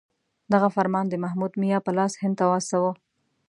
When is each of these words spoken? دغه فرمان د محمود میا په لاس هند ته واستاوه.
دغه 0.53 0.67
فرمان 0.75 1.05
د 1.09 1.13
محمود 1.23 1.53
میا 1.61 1.77
په 1.85 1.91
لاس 1.97 2.13
هند 2.21 2.35
ته 2.39 2.45
واستاوه. 2.49 2.91